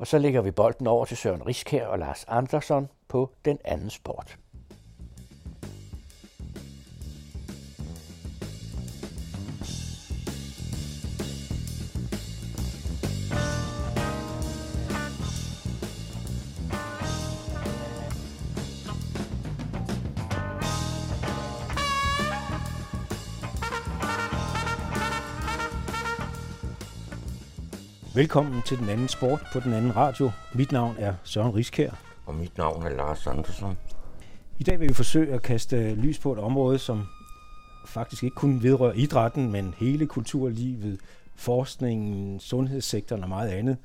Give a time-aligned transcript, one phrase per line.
[0.00, 3.90] Og så lægger vi bolden over til Søren Riskær og Lars Andersson på den anden
[3.90, 4.38] sport.
[28.20, 30.30] Velkommen til den anden sport på den anden radio.
[30.54, 31.90] Mit navn er Søren Riskær.
[32.26, 33.66] Og mit navn er Lars Andersen.
[34.58, 37.06] I dag vil vi forsøge at kaste lys på et område, som
[37.86, 41.00] faktisk ikke kun vedrører idrætten, men hele kulturlivet,
[41.34, 43.76] forskningen, sundhedssektoren og meget andet,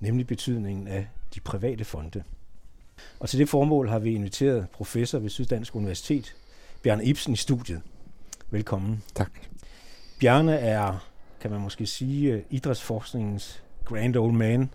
[0.00, 2.22] nemlig betydningen af de private fonde.
[3.20, 6.36] Og til det formål har vi inviteret professor ved Syddansk Universitet,
[6.82, 7.82] Bjarne Ibsen, i studiet.
[8.50, 9.02] Velkommen.
[9.14, 9.30] Tak.
[10.20, 11.08] Bjarne er,
[11.40, 14.70] kan man måske sige, idrætsforskningens grand old man,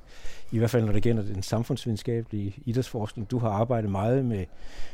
[0.52, 3.32] i hvert fald når det gælder den samfundsvidenskabelige idrætsforskning.
[3.32, 4.46] Du har arbejdet meget med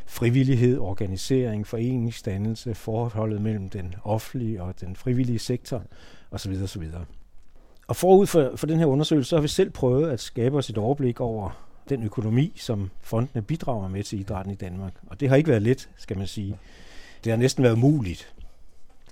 [0.06, 5.84] frivillighed, organisering, foreningsdannelse, forholdet mellem den offentlige og den frivillige sektor
[6.32, 6.52] osv.
[6.64, 6.84] osv.
[7.88, 10.70] Og forud for, for den her undersøgelse, så har vi selv prøvet at skabe os
[10.70, 14.94] et overblik over den økonomi, som fondene bidrager med til idrætten i Danmark.
[15.08, 16.58] Og det har ikke været let, skal man sige.
[17.24, 18.34] Det har næsten været umuligt.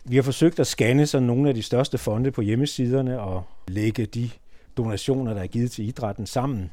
[0.05, 4.05] Vi har forsøgt at scanne sådan nogle af de største fonde på hjemmesiderne og lægge
[4.05, 4.29] de
[4.77, 6.71] donationer, der er givet til idrætten sammen.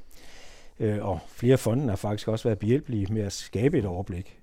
[0.81, 4.39] Øh, og flere fonde har faktisk også været behjælpelige med at skabe et overblik.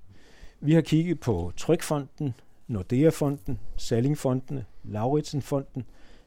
[0.59, 2.33] Vi har kigget på Trykfonden,
[2.67, 5.85] Nordea-fonden, Sallingfondene, Lauritsenfonden,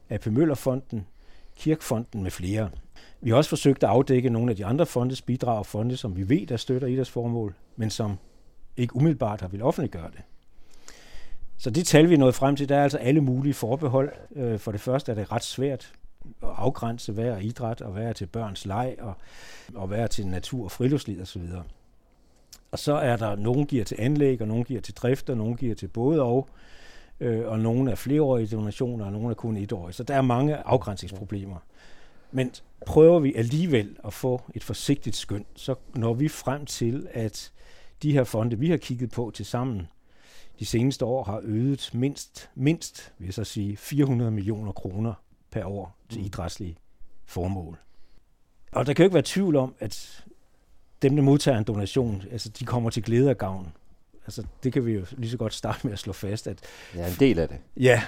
[0.09, 1.07] AP Møller-fonden,
[1.55, 2.69] Kirkfonden med flere.
[3.21, 6.17] Vi har også forsøgt at afdække nogle af de andre fondes bidrag og fonde, som
[6.17, 8.17] vi ved, der støtter idrætsformål, men som
[8.77, 10.21] ikke umiddelbart har vil offentliggøre det.
[11.57, 14.11] Så det tal, vi er nået frem til, der er altså alle mulige forbehold.
[14.35, 15.93] Øh, for det første er det ret svært
[16.41, 19.13] afgrænse, hvad er idræt, og hvad er til børns leg, og,
[19.75, 21.41] og hvad er til natur og friluftsliv osv.
[22.71, 25.57] Og så er der, nogen giver til anlæg, og nogen giver til drift, og nogen
[25.57, 26.49] giver til både og,
[27.19, 29.93] øh, og nogle er flereårige donationer, og nogle er kun etårige.
[29.93, 31.57] Så der er mange afgrænsningsproblemer.
[32.31, 32.51] Men
[32.85, 37.51] prøver vi alligevel at få et forsigtigt skøn, så når vi frem til, at
[38.03, 39.87] de her fonde, vi har kigget på til sammen,
[40.59, 45.13] de seneste år har øget mindst, mindst vil jeg så sige, 400 millioner kroner
[45.51, 46.25] per år til mm.
[46.25, 46.77] idrætslige
[47.25, 47.77] formål.
[48.71, 50.25] Og der kan jo ikke være tvivl om, at
[51.01, 53.73] dem, der modtager en donation, altså de kommer til glæde og gavn.
[54.23, 56.47] Altså det kan vi jo lige så godt starte med at slå fast.
[56.47, 56.59] At
[56.95, 57.57] ja, en del af det.
[57.77, 58.03] Ja.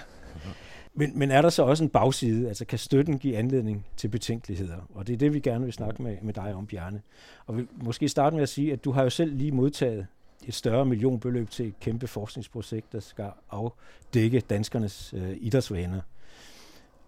[0.93, 2.47] Men, men er der så også en bagside?
[2.47, 4.77] Altså kan støtten give anledning til betænkeligheder?
[4.93, 7.01] Og det er det, vi gerne vil snakke med, med dig om, Bjarne.
[7.45, 10.07] Og vi måske starte med at sige, at du har jo selv lige modtaget
[10.47, 16.01] et større millionbeløb til et kæmpe forskningsprojekt, der skal afdække danskernes øh, idrætsvaner.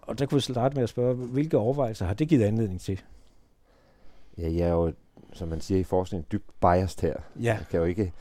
[0.06, 3.02] Og der kunne vi starte med at spørge, hvilke overvejelser har det givet anledning til?
[4.38, 4.92] Ja, jeg er jo,
[5.32, 7.14] som man siger i forskning, dybt biased her.
[7.36, 7.42] Ja.
[7.42, 8.12] Jeg kan jo ikke,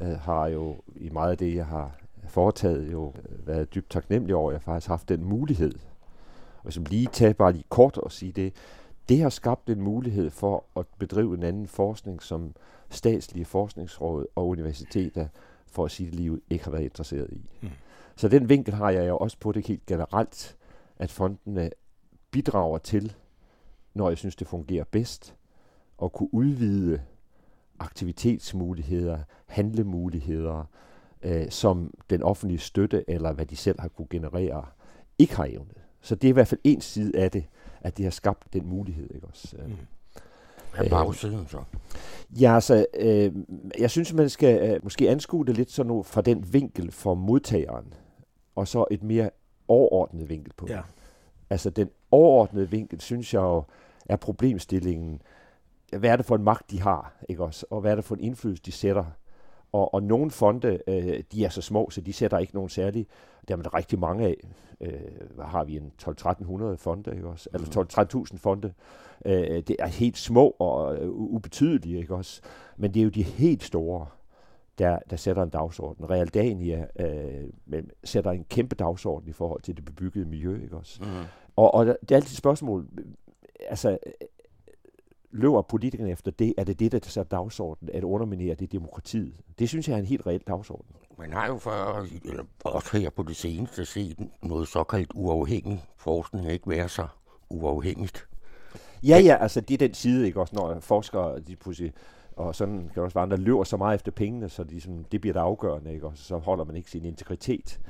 [0.00, 1.92] øh, har jo i meget af det, jeg har
[2.28, 5.72] foretaget, jo øh, været dybt taknemmelig over, at jeg faktisk har haft den mulighed.
[6.64, 8.52] Og som lige tage bare lige kort og sige det,
[9.08, 12.54] det har skabt en mulighed for at bedrive en anden forskning, som
[12.90, 15.26] statslige forskningsråd og universiteter,
[15.66, 17.40] for at sige det lige ud, ikke har været interesseret i.
[17.60, 17.68] Mm.
[18.16, 20.56] Så den vinkel har jeg jo også på det helt generelt,
[20.96, 21.70] at fondene
[22.30, 23.14] bidrager til,
[23.94, 25.34] når jeg synes, det fungerer bedst,
[26.02, 27.00] at kunne udvide
[27.78, 30.64] aktivitetsmuligheder, handlemuligheder,
[31.22, 34.64] øh, som den offentlige støtte, eller hvad de selv har kunne generere,
[35.18, 35.76] ikke har evnet.
[36.00, 37.44] Så det er i hvert fald en side af det,
[37.80, 39.14] at det har skabt den mulighed.
[39.14, 39.56] Ikke også?
[39.66, 39.72] Mm.
[40.74, 41.62] Hvad er bagsiden så?
[42.40, 43.32] Ja, altså, øh,
[43.78, 47.94] jeg synes, man skal øh, måske anskue det lidt sådan fra den vinkel for modtageren,
[48.54, 49.30] og så et mere
[49.68, 50.80] overordnet vinkel på ja.
[51.50, 53.62] Altså den overordnede vinkel, synes jeg jo,
[54.06, 55.22] er problemstillingen.
[55.98, 57.66] Hvad er det for en magt, de har, ikke også?
[57.70, 59.04] Og hvad er det for en indflydelse, de sætter?
[59.72, 63.06] Og, og nogle fonde, øh, de er så små, så de sætter ikke nogen særlig.
[63.48, 64.36] Der er der rigtig mange af.
[64.80, 64.92] Øh,
[65.34, 65.76] hvad har vi?
[65.76, 67.48] En 12-1300 fonde, ikke også?
[67.54, 67.66] Eller
[68.14, 68.38] 12-13.000 mhm.
[68.38, 68.72] fonde.
[69.24, 72.40] Øh, det er helt små og uh, ubetydelige, ikke også?
[72.76, 74.06] Men det er jo de helt store,
[74.78, 76.10] der, der sætter en dagsorden.
[76.10, 77.44] Realdania øh,
[78.04, 81.02] sætter en kæmpe dagsorden i forhold til det bebyggede miljø, ikke også?
[81.02, 81.08] Mm.
[81.56, 82.86] Og, og det er altid et spørgsmål,
[83.68, 83.98] altså,
[85.30, 86.54] løber politikerne efter det?
[86.58, 87.94] Er det det, der sætter dagsordenen?
[87.94, 89.34] At underminere det demokratiet?
[89.58, 90.96] Det synes jeg er en helt reel dagsorden.
[91.18, 96.50] Man har jo for, eller også her på det seneste set noget såkaldt uafhængig forskning
[96.50, 97.06] ikke være så
[97.50, 98.28] uafhængigt.
[99.02, 101.92] Ja, ja, altså det er den side, ikke også, når forskere, de pludselig
[102.36, 105.20] og sådan kan også være andre, løber så meget efter pengene, så de, sådan, det
[105.20, 106.06] bliver det afgørende, ikke?
[106.06, 107.80] og så holder man ikke sin integritet.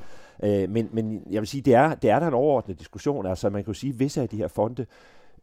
[0.42, 3.26] Øh, men, men jeg vil sige, det er, det er der en overordnet diskussion.
[3.26, 4.86] Altså man kan jo sige, at visse af de her fonde,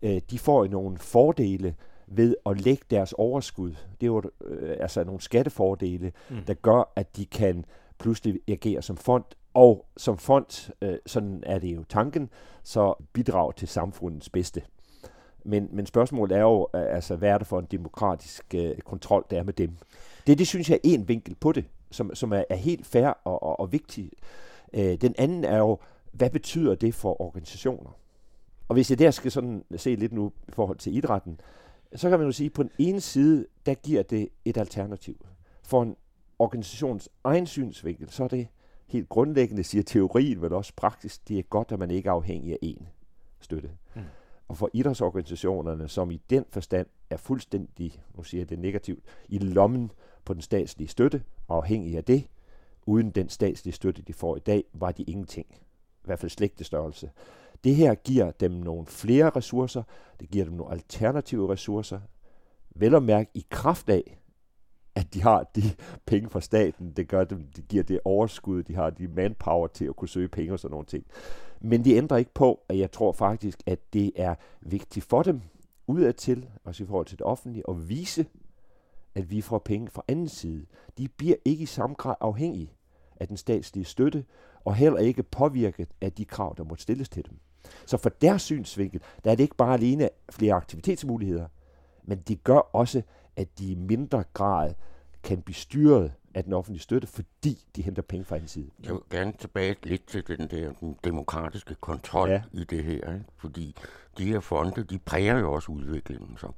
[0.01, 1.75] øh, de får nogle fordele
[2.07, 3.69] ved at lægge deres overskud.
[3.71, 6.43] Det er jo øh, altså nogle skattefordele, mm.
[6.47, 7.65] der gør, at de kan
[7.97, 9.23] pludselig agere som fond,
[9.53, 12.29] og som fond, øh, sådan er det jo tanken,
[12.63, 14.61] så bidrag til samfundets bedste.
[15.45, 19.25] Men, men spørgsmålet er jo, øh, altså, hvad er det for en demokratisk øh, kontrol,
[19.29, 19.77] der er med dem?
[20.27, 23.07] Det, det synes jeg er en vinkel på det, som, som er, er helt fair
[23.07, 24.11] og, og, og vigtig.
[24.73, 25.77] Øh, den anden er jo,
[26.11, 27.97] hvad betyder det for organisationer?
[28.67, 31.39] Og hvis jeg der skal sådan se lidt nu i forhold til idrætten,
[31.95, 35.25] så kan man jo sige, at på den ene side, der giver det et alternativ.
[35.63, 35.95] For en
[36.39, 38.47] organisations egen synsvinkel, så er det
[38.87, 42.53] helt grundlæggende, siger teorien, men også praktisk, det er godt, at man ikke er afhængig
[42.53, 42.83] af én
[43.39, 43.69] støtte.
[43.95, 44.01] Mm.
[44.47, 49.37] Og for idrætsorganisationerne, som i den forstand er fuldstændig, nu siger jeg det negativt, i
[49.37, 49.91] lommen
[50.25, 52.27] på den statslige støtte, og afhængig af det,
[52.85, 55.47] uden den statslige støtte, de får i dag, var de ingenting.
[55.51, 57.11] I hvert fald slægtestørrelse.
[57.63, 59.83] Det her giver dem nogle flere ressourcer,
[60.19, 61.99] det giver dem nogle alternative ressourcer,
[62.69, 64.19] vel at mærke i kraft af,
[64.95, 65.61] at de har de
[66.05, 69.85] penge fra staten, det gør dem, de giver det overskud, de har de manpower til
[69.85, 71.05] at kunne søge penge og sådan nogle ting.
[71.61, 75.41] Men det ændrer ikke på, at jeg tror faktisk, at det er vigtigt for dem,
[75.87, 78.25] udadtil, også i forhold til det offentlige, at vise,
[79.15, 80.65] at vi får penge fra anden side.
[80.97, 82.73] De bliver ikke i samme grad afhængige
[83.19, 84.25] af den statslige støtte,
[84.65, 87.39] og heller ikke påvirket af de krav, der måtte stilles til dem.
[87.85, 91.47] Så for deres synsvinkel, der er det ikke bare alene flere aktivitetsmuligheder,
[92.03, 93.01] men det gør også,
[93.35, 94.73] at de i mindre grad
[95.23, 98.69] kan blive styret af den offentlige støtte, fordi de henter penge fra en side.
[98.83, 102.41] Jeg vil gerne tilbage lidt til den der den demokratiske kontrol ja.
[102.51, 103.25] i det her, ikke?
[103.37, 103.75] fordi
[104.17, 106.37] de her fonde, de præger jo også udviklingen.
[106.37, 106.51] Så.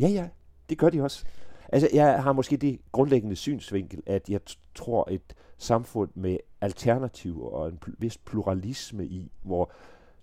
[0.00, 0.28] Ja, ja,
[0.68, 1.24] det gør de også.
[1.68, 4.40] Altså, jeg har måske det grundlæggende synsvinkel, at jeg
[4.74, 9.72] tror, et samfund med alternativer og en vis pluralisme i, hvor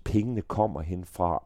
[0.03, 1.43] pengene kommer hen fra,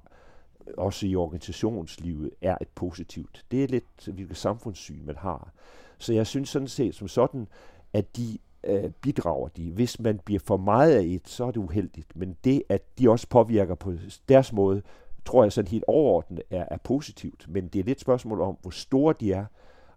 [0.77, 3.45] også i organisationslivet, er et positivt.
[3.51, 5.51] Det er lidt, hvilket samfundssyn man har.
[5.97, 7.47] Så jeg synes sådan set som sådan,
[7.93, 9.71] at de øh, bidrager de.
[9.71, 12.15] Hvis man bliver for meget af et, så er det uheldigt.
[12.15, 13.93] Men det, at de også påvirker på
[14.29, 14.81] deres måde,
[15.25, 17.45] tror jeg sådan helt overordnet er, er positivt.
[17.49, 19.45] Men det er lidt spørgsmål om, hvor store de er,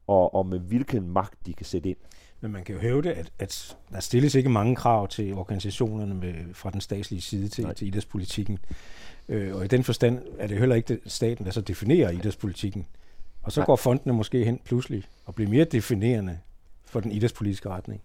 [0.06, 1.98] og, og med hvilken magt de kan sætte ind.
[2.40, 6.34] Men man kan jo hævde, at, at der stilles ikke mange krav til organisationerne med,
[6.52, 8.58] fra den statslige side til, til idrætspolitikken.
[9.28, 12.86] Øh, og i den forstand er det heller ikke staten, der så definerer idrætspolitikken.
[13.42, 13.66] Og så Nej.
[13.66, 16.38] går fondene måske hen pludselig og bliver mere definerende
[16.84, 18.00] for den idrætspolitiske retning.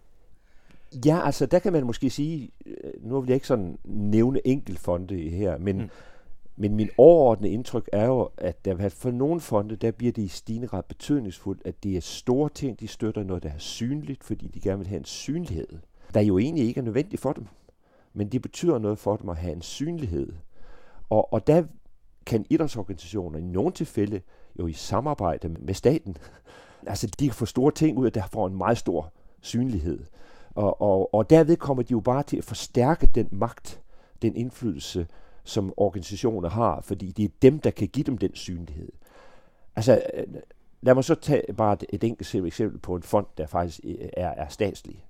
[1.06, 5.16] Ja, altså der kan man måske sige, øh, nu vil jeg ikke sådan nævne enkeltfonde
[5.30, 5.90] her, men mm.
[6.56, 10.28] Men min overordnede indtryk er jo, at der for nogle fonde, der bliver det i
[10.28, 14.48] stigende grad betydningsfuldt, at det er store ting, de støtter noget, der er synligt, fordi
[14.48, 15.68] de gerne vil have en synlighed,
[16.14, 17.48] der jo egentlig ikke er nødvendig for dem.
[18.14, 20.34] Men det betyder noget for dem at have en synlighed.
[21.10, 21.64] Og, og der
[22.26, 24.22] kan idrætsorganisationer i nogle tilfælde
[24.60, 26.18] jo i samarbejde med staten,
[26.88, 30.04] altså de kan få store ting ud af, der får en meget stor synlighed.
[30.56, 33.82] Og, og, og derved kommer de jo bare til at forstærke den magt,
[34.22, 35.08] den indflydelse,
[35.44, 38.92] som organisationer har, fordi det er dem, der kan give dem den synlighed.
[39.76, 40.28] Altså, øh,
[40.82, 44.10] lad mig så tage bare et, et enkelt eksempel på en fond, der faktisk øh,
[44.18, 45.06] er, er statslig.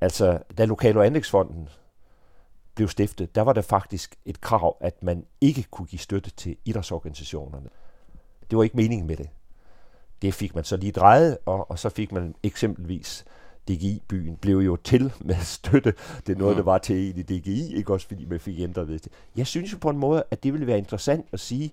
[0.00, 1.68] Altså, da Lokal- og Anlægsfonden
[2.74, 6.56] blev stiftet, der var der faktisk et krav, at man ikke kunne give støtte til
[6.64, 7.68] idrætsorganisationerne.
[8.50, 9.28] Det var ikke meningen med det.
[10.22, 13.24] Det fik man så lige drejet, og, og så fik man eksempelvis
[13.68, 15.94] DGI-byen blev jo til med støtte.
[16.26, 18.88] Det er noget, der var til en i DGI, ikke også fordi man fik ændret
[18.88, 19.08] det.
[19.36, 21.72] Jeg synes jo på en måde, at det ville være interessant at sige,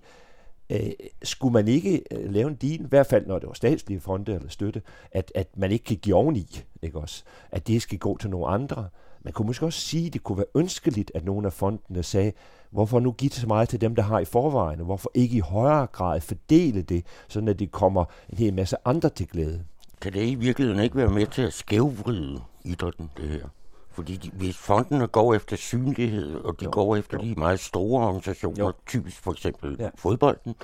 [0.70, 0.90] øh,
[1.22, 4.34] skulle man ikke øh, lave en deal, i hvert fald når det var statslige fonde
[4.34, 4.82] eller støtte,
[5.12, 7.22] at, at man ikke kan give oveni, ikke også?
[7.50, 8.88] At det skal gå til nogle andre.
[9.22, 12.32] Man kunne måske også sige, at det kunne være ønskeligt, at nogle af fondene sagde,
[12.70, 15.40] hvorfor nu give så meget til dem, der har i forvejen, og hvorfor ikke i
[15.40, 19.64] højere grad fordele det, sådan at det kommer en hel masse andre til glæde.
[20.00, 23.48] Kan det i virkeligheden ikke være med til at skævvride idrætten, det her?
[23.90, 27.22] Fordi de, hvis fondene går efter synlighed, og de jo, går efter jo.
[27.22, 28.72] de meget store organisationer, jo.
[28.86, 29.88] typisk for eksempel ja.
[29.94, 30.54] fodbolden,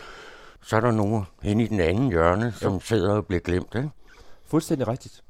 [0.62, 2.80] så er der nogen hen i den anden hjørne, som jo.
[2.80, 3.74] sidder og bliver glemt.
[3.74, 3.90] Ikke?
[4.46, 5.24] Fuldstændig rigtigt.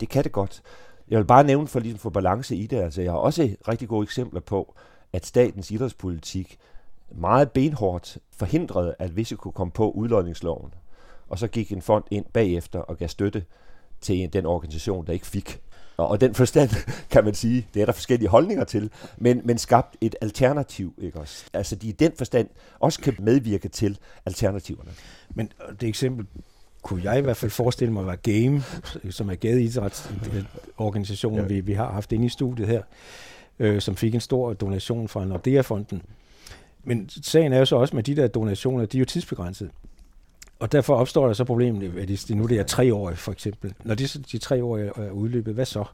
[0.00, 0.62] Det kan det godt.
[1.08, 2.76] Jeg vil bare nævne for, ligesom for balance i det.
[2.76, 4.74] Altså, jeg har også rigtig gode eksempler på,
[5.12, 6.58] at statens idrætspolitik
[7.10, 10.74] meget benhårdt forhindrede, at visse kunne komme på udlodningsloven
[11.32, 13.44] og så gik en fond ind bagefter og gav støtte
[14.00, 15.60] til den organisation, der ikke fik.
[15.96, 16.70] Og, og den forstand,
[17.12, 21.20] kan man sige, det er der forskellige holdninger til, men, men skabt et alternativ, ikke
[21.20, 21.44] også?
[21.52, 22.48] Altså de i den forstand
[22.80, 24.90] også kan medvirke til alternativerne.
[25.34, 26.26] Men det eksempel
[26.82, 28.62] kunne jeg i hvert fald forestille mig var Game,
[29.10, 31.46] som er gadeidrætsorganisationen, ja.
[31.46, 32.82] vi, vi har haft inde i studiet her,
[33.58, 36.02] øh, som fik en stor donation fra Nordea-fonden.
[36.84, 39.70] Men sagen er jo så også med de der donationer, de er jo tidsbegrænsede.
[40.62, 43.74] Og derfor opstår der så problemet, hvis de, nu det er tre år for eksempel.
[43.84, 45.84] Når de, de tre år er udløbet, hvad så?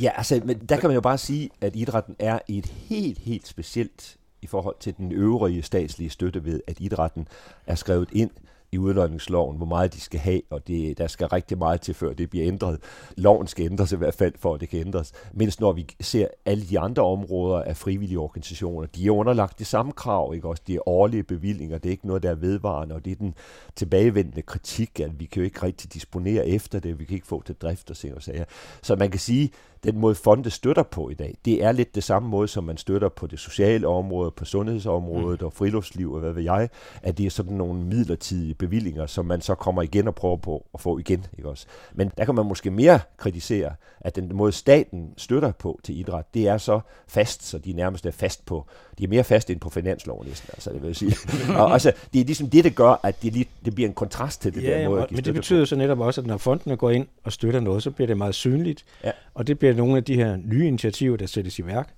[0.00, 3.18] Ja, altså, men der kan man jo bare sige, at idrætten er i et helt,
[3.18, 7.28] helt specielt i forhold til den øvrige statslige støtte ved, at idrætten
[7.66, 8.30] er skrevet ind
[8.72, 12.12] i udløjningsloven, hvor meget de skal have, og det, der skal rigtig meget til, før
[12.12, 12.78] det bliver ændret.
[13.16, 15.12] Loven skal ændres i hvert fald, for at det kan ændres.
[15.32, 19.64] Mens når vi ser alle de andre områder af frivillige organisationer, de er underlagt de
[19.64, 20.62] samme krav, ikke også?
[20.66, 23.34] De er årlige bevillinger, det er ikke noget, der er vedvarende, og det er den
[23.76, 27.42] tilbagevendende kritik, at vi kan jo ikke rigtig disponere efter det, vi kan ikke få
[27.42, 28.44] til drift og se og sager.
[28.82, 29.50] Så man kan sige,
[29.84, 32.76] den måde fonde støtter på i dag, det er lidt det samme måde, som man
[32.76, 35.46] støtter på det sociale område, på sundhedsområdet mm.
[35.46, 36.68] og friluftsliv og hvad ved jeg,
[37.02, 40.66] at det er sådan nogle midlertidige bevillinger, som man så kommer igen og prøver på
[40.74, 41.26] at få igen.
[41.38, 41.66] Ikke også?
[41.94, 46.24] Men der kan man måske mere kritisere, at den måde staten støtter på til idræt,
[46.34, 48.66] det er så fast, så de nærmest er fast på,
[48.98, 51.16] de er mere fast end på finansloven næsten, altså det vil sige.
[51.60, 54.42] og altså, det er ligesom det, der gør, at det, lige, det bliver en kontrast
[54.42, 55.66] til det ja, der måde, at Men det betyder på.
[55.66, 58.34] så netop også, at når fondene går ind og støtter noget, så bliver det meget
[58.34, 59.10] synligt, ja.
[59.34, 61.94] og det bliver nogle af de her nye initiativer, der sættes i værk,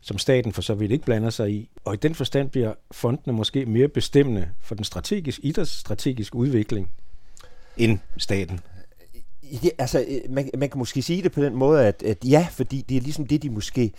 [0.00, 1.70] som staten for så vidt ikke blander sig i.
[1.84, 6.90] Og i den forstand bliver fondene måske mere bestemmende for den strategiske, idrætsstrategiske udvikling
[7.76, 8.60] end staten.
[9.42, 12.46] Ja, altså, øh, man, man kan måske sige det på den måde, at, at ja,
[12.50, 13.92] fordi det er ligesom det, de måske,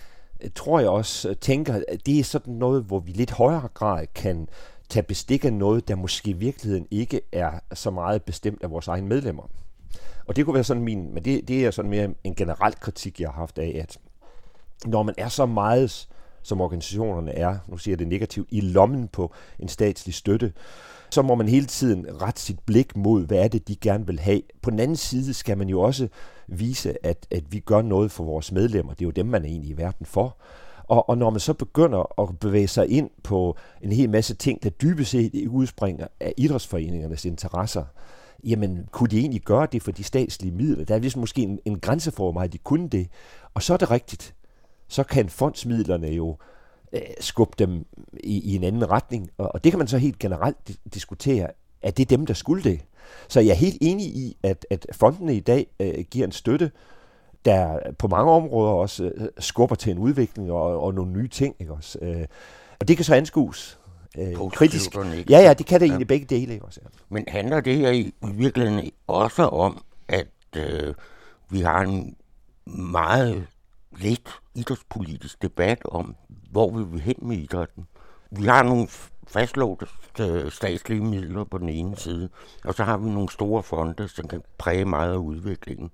[0.44, 3.67] øh, tror jeg også, øh, tænker, at det er sådan noget, hvor vi lidt højere
[3.74, 4.48] grad kan
[4.89, 8.88] tage bestik af noget, der måske i virkeligheden ikke er så meget bestemt af vores
[8.88, 9.50] egne medlemmer.
[10.25, 13.20] Og det kunne være sådan min, men det, det er sådan mere en generel kritik,
[13.20, 13.98] jeg har haft af, at
[14.86, 16.08] når man er så meget,
[16.44, 20.53] som organisationerne er, nu siger jeg det negativt, i lommen på en statslig støtte,
[21.10, 24.20] så må man hele tiden rette sit blik mod, hvad er det, de gerne vil
[24.20, 24.41] have.
[24.62, 26.08] På den anden side skal man jo også
[26.48, 28.94] vise, at, at vi gør noget for vores medlemmer.
[28.94, 30.38] Det er jo dem, man er egentlig i verden for.
[30.88, 34.63] Og, og når man så begynder at bevæge sig ind på en hel masse ting,
[34.63, 37.84] der dybest set udspringer af idrætsforeningernes interesser,
[38.44, 40.86] jamen kunne de egentlig gøre det for de statslige midler?
[40.86, 43.08] Der er ligesom måske en, en grænse for, hvor meget de kunne det.
[43.53, 44.35] Og så er det rigtigt.
[44.88, 46.38] Så kan fondsmidlerne jo
[46.94, 47.86] øh, skubbe dem
[48.24, 49.30] i, i en anden retning.
[49.38, 51.48] Og, og det kan man så helt generelt diskutere.
[51.82, 52.82] Er det dem, der skulle det?
[53.27, 56.72] Så jeg er helt enig i, at, at fondene i dag øh, giver en støtte,
[57.46, 61.56] der på mange områder også øh, skubber til en udvikling og, og nogle nye ting.
[61.60, 62.00] Ikke også?
[62.01, 62.25] Øh,
[62.80, 63.80] og det kan så anskues
[64.18, 64.96] øh, kritisk.
[65.30, 65.92] Ja, ja, det kan det ja.
[65.92, 66.54] egentlig begge dele.
[66.54, 66.80] Ikke også?
[66.84, 66.89] Ja.
[67.10, 70.94] Men handler det her i virkeligheden også om, at øh,
[71.50, 72.15] vi har en
[72.65, 73.48] meget
[73.98, 76.15] lidt idrætspolitisk debat om,
[76.51, 77.88] hvor vi vil hen med idrætten?
[78.31, 78.88] Vi har nogle
[79.27, 79.88] fastlåte
[80.19, 82.29] øh, statslige midler på den ene side,
[82.63, 85.91] og så har vi nogle store fonde, som kan præge meget af udviklingen.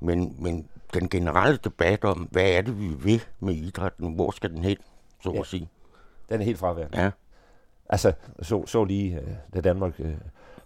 [0.00, 4.50] Men, men den generelle debat om, hvad er det, vi vil med idrætten, hvor skal
[4.50, 4.76] den hen,
[5.22, 5.40] så ja.
[5.40, 5.68] at sige?
[6.28, 7.02] Den er helt fraværende.
[7.02, 7.10] Ja.
[7.88, 10.14] Altså, så, så lige, øh, da Danmark øh,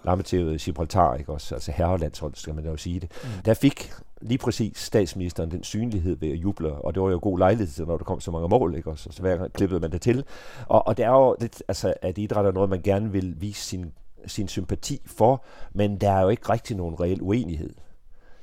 [0.04, 1.54] lammetævede Gibraltar, ikke også?
[1.54, 3.10] altså herrelandshold, skal man jo sige det.
[3.24, 3.42] Mm.
[3.44, 7.38] Der fik lige præcis statsministeren den synlighed ved at juble, og det var jo god
[7.38, 9.08] lejlighed til, når der kom så mange mål, ikke også?
[9.12, 10.24] Så hver gang klippede man det til.
[10.66, 13.60] Og, og det er jo lidt, altså, at idræt er noget, man gerne vil vise
[13.60, 13.92] sin,
[14.26, 17.74] sin sympati for, men der er jo ikke rigtig nogen reel uenighed.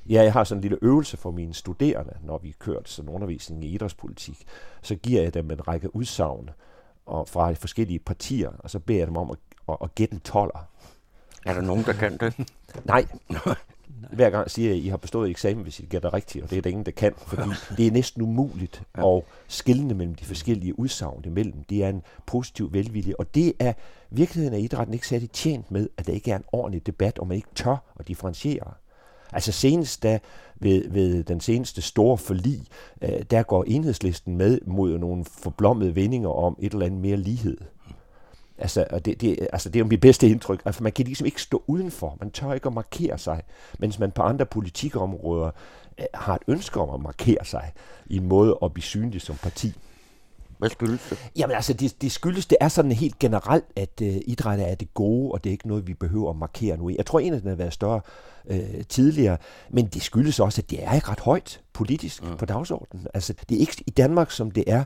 [0.08, 3.64] Ja, jeg har sådan en lille øvelse for mine studerende, når vi kørt sådan undervisning
[3.64, 4.44] i idrætspolitik.
[4.82, 6.50] Så giver jeg dem en række udsagn
[7.06, 9.38] og fra de forskellige partier, og så beder jeg dem om at,
[9.68, 10.68] at, at gætte en toller.
[11.46, 12.48] Er der nogen, der kan det?
[12.84, 13.06] Nej.
[14.12, 16.62] Hver gang siger at I har bestået eksamen, hvis I gætter rigtigt, og det er
[16.62, 17.42] der ingen, der kan, fordi
[17.76, 19.16] det er næsten umuligt ja.
[19.16, 21.64] at skille mellem de forskellige udsagn imellem.
[21.64, 23.72] Det er en positiv velvilje, og det er
[24.10, 27.26] virkeligheden af idrætten ikke særlig tjent med, at der ikke er en ordentlig debat, og
[27.26, 28.72] man ikke tør at differentiere.
[29.32, 30.18] Altså senest da
[30.56, 32.66] ved, ved den seneste store forlig,
[33.02, 37.56] øh, der går enhedslisten med mod nogle forblommede vendinger om et eller andet mere lighed.
[38.58, 40.62] Altså, og det, det, altså, det er jo mit bedste indtryk.
[40.64, 42.16] Altså, man kan ligesom ikke stå udenfor.
[42.20, 43.42] Man tør ikke at markere sig,
[43.78, 45.50] mens man på andre politikområder
[45.98, 47.72] øh, har et ønske om at markere sig
[48.06, 49.74] i en måde at blive synlig som parti.
[50.58, 51.30] Hvad skyldes det?
[51.36, 54.94] Jamen altså, det, det skyldes, det er sådan helt generelt, at uh, idræt er det
[54.94, 56.90] gode, og det er ikke noget, vi behøver at markere nu.
[56.96, 58.00] Jeg tror egentlig, den har været større
[58.44, 58.56] uh,
[58.88, 59.36] tidligere,
[59.70, 62.36] men det skyldes også, at det er ikke ret højt politisk mm.
[62.36, 63.06] på dagsordenen.
[63.14, 64.84] Altså, det er ikke i Danmark, som det er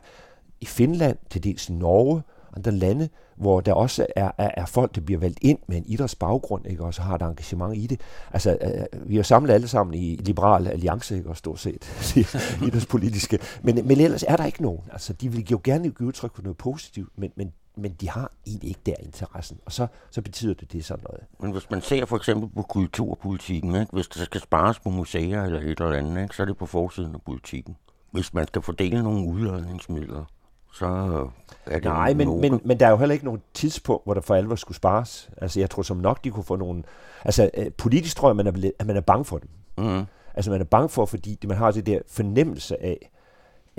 [0.61, 2.21] i Finland, til dels Norge,
[2.55, 5.85] andre lande, hvor der også er, er, er folk, der bliver valgt ind med en
[5.87, 8.01] idrætsbaggrund, ikke, og så har et engagement i det.
[8.33, 12.15] Altså, øh, vi er samlet alle sammen i Liberal Alliance, ikke, og stort set
[12.67, 14.81] idrætspolitiske, men, men ellers er der ikke nogen.
[14.91, 18.31] Altså, de vil jo gerne give udtryk for noget positivt, men, men men de har
[18.47, 21.23] egentlig ikke der interessen, og så, så betyder det, det sådan noget.
[21.39, 23.91] Men hvis man ser for eksempel på kulturpolitikken, ikke?
[23.93, 26.35] hvis der skal spares på museer eller et eller andet, ikke?
[26.35, 27.75] så er det på forsiden af politikken.
[28.11, 30.25] Hvis man skal fordele nogle udlodningsmidler,
[30.73, 30.85] så
[31.65, 34.21] er det Nej, men, men, men der er jo heller ikke nogen tidspunkt, hvor der
[34.21, 35.29] for alvor skulle spares.
[35.37, 36.83] Altså, jeg tror som nok, de kunne få nogle...
[37.25, 39.49] Altså, øh, politisk tror jeg, man er, at man er bange for dem.
[39.77, 40.03] Mm.
[40.33, 43.11] Altså, man er bange for, fordi man har det der fornemmelse af,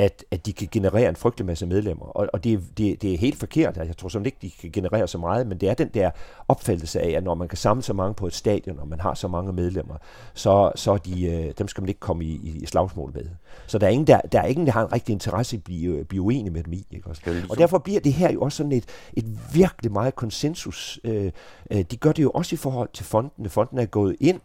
[0.00, 2.06] at, at de kan generere en frygtelig masse medlemmer.
[2.06, 3.76] Og, og det, det, det er helt forkert.
[3.76, 6.10] Jeg tror simpelthen ikke, de kan generere så meget, men det er den der
[6.48, 9.14] opfattelse af, at når man kan samle så mange på et stadion, og man har
[9.14, 9.94] så mange medlemmer,
[10.34, 13.24] så, så de, øh, dem skal man ikke komme i, i slagsmål med.
[13.66, 15.64] Så der er ingen, der, der, er ingen, der har en rigtig interesse i at
[15.64, 16.86] blive, øh, blive uenig med dem i.
[16.90, 17.44] Ikke også?
[17.50, 21.00] Og derfor bliver det her jo også sådan et, et virkelig meget konsensus.
[21.04, 21.32] Øh,
[21.70, 23.48] de gør det jo også i forhold til fondene.
[23.48, 24.40] Fonden er gået ind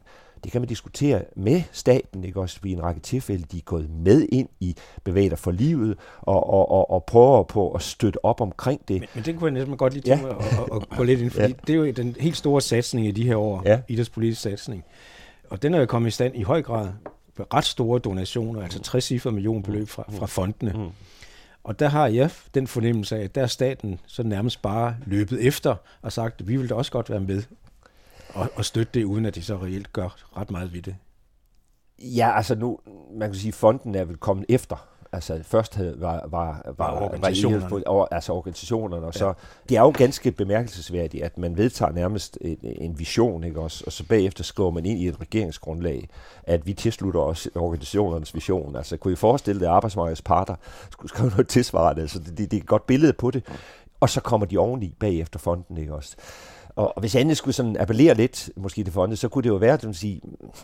[0.46, 3.90] det kan man diskutere med staten, ikke også i en række tilfælde, de er gået
[3.90, 8.42] med ind i bevæger for livet, og, og, og, og prøver på at støtte op
[8.42, 9.00] omkring det.
[9.00, 10.34] Men, men det kunne jeg næsten godt lige tænke ja.
[10.34, 11.54] mig at, at, gå lidt ind, fordi ja.
[11.68, 13.80] det er jo den helt store satsning i de her år, ja.
[13.88, 14.84] idrætspolitisk satsning.
[15.50, 16.90] Og den er jo kommet i stand i høj grad
[17.38, 20.72] med ret store donationer, altså 60 cifre millionbeløb fra, fra fondene.
[20.72, 20.90] Mm.
[21.64, 25.48] Og der har jeg den fornemmelse af, at der er staten så nærmest bare løbet
[25.48, 27.44] efter og sagt, at vi vil da også godt være med
[28.36, 30.96] og, og støtte det, uden at de så reelt gør ret meget ved det.
[32.00, 32.80] Ja, altså nu,
[33.14, 34.88] man kan sige, at fonden er vel kommet efter.
[35.12, 37.72] Altså først havde, var, var, var, organisationerne.
[37.72, 39.20] Var over, altså organisationerne, og ja.
[39.20, 39.34] så,
[39.70, 43.92] det er jo ganske bemærkelsesværdigt, at man vedtager nærmest en, en vision, ikke også, og
[43.92, 46.10] så bagefter skriver man ind i et regeringsgrundlag,
[46.44, 48.76] at vi tilslutter os organisationernes vision.
[48.76, 50.56] Altså kunne I forestille det, at arbejdsmarkedets parter
[50.92, 53.44] skulle skrive noget tilsvarende, altså det, det, det er et godt billede på det,
[54.00, 56.16] og så kommer de oveni bagefter fonden, ikke også.
[56.76, 59.56] Og, og hvis andet skulle sådan appellere lidt, måske til fonde, så kunne det jo
[59.56, 60.22] være, at sige,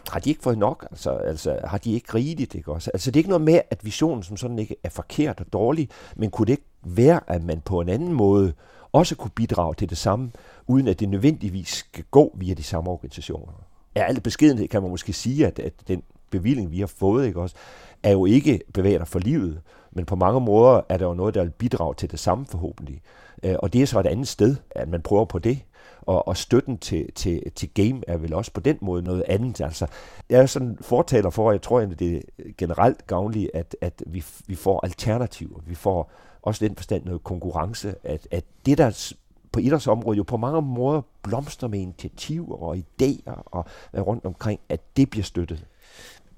[0.09, 0.87] har de ikke fået nok?
[0.91, 2.55] Altså, altså har de ikke rigeligt?
[2.55, 2.91] Ikke også?
[2.93, 5.89] Altså det er ikke noget med, at visionen som sådan ikke er forkert og dårlig,
[6.15, 8.53] men kunne det ikke være, at man på en anden måde
[8.91, 10.31] også kunne bidrage til det samme,
[10.67, 13.53] uden at det nødvendigvis skal gå via de samme organisationer?
[13.95, 17.41] Ja, alt beskedenhed kan man måske sige, at, at den bevilling, vi har fået, ikke
[17.41, 17.55] også,
[18.03, 21.43] er jo ikke bevæger for livet, men på mange måder er der jo noget, der
[21.43, 23.01] vil bidrage til det samme forhåbentlig.
[23.43, 25.59] Øh, og det er så et andet sted, at man prøver på det,
[26.01, 29.61] og, og støtten til, til, til game er vel også på den måde noget andet.
[29.61, 29.87] Altså,
[30.29, 32.21] jeg er sådan fortaler for, og jeg tror at det er
[32.57, 35.59] generelt gavnligt, at, at vi, vi får alternativer.
[35.67, 36.11] Vi får
[36.41, 39.13] også den forstand noget konkurrence, at, at det der
[39.51, 44.97] på idrætsområdet jo på mange måder blomster med initiativer og idéer og rundt omkring, at
[44.97, 45.65] det bliver støttet.